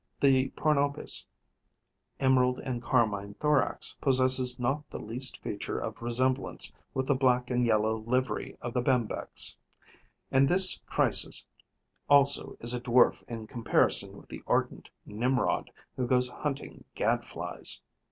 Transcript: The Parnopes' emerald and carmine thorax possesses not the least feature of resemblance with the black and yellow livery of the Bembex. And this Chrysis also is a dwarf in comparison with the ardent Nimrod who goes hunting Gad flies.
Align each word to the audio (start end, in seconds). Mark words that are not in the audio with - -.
The 0.19 0.49
Parnopes' 0.57 1.27
emerald 2.19 2.57
and 2.61 2.81
carmine 2.81 3.35
thorax 3.35 3.93
possesses 4.01 4.57
not 4.59 4.89
the 4.89 4.97
least 4.97 5.37
feature 5.43 5.77
of 5.77 6.01
resemblance 6.01 6.73
with 6.95 7.05
the 7.05 7.13
black 7.13 7.51
and 7.51 7.63
yellow 7.63 7.97
livery 7.97 8.57
of 8.63 8.73
the 8.73 8.81
Bembex. 8.81 9.57
And 10.31 10.49
this 10.49 10.79
Chrysis 10.87 11.45
also 12.09 12.57
is 12.61 12.73
a 12.73 12.81
dwarf 12.81 13.21
in 13.27 13.45
comparison 13.45 14.17
with 14.17 14.29
the 14.29 14.41
ardent 14.47 14.89
Nimrod 15.05 15.69
who 15.95 16.07
goes 16.07 16.29
hunting 16.29 16.83
Gad 16.95 17.23
flies. 17.23 17.79